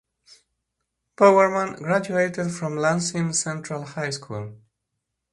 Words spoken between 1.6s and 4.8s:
graduated from Lansing Central High School.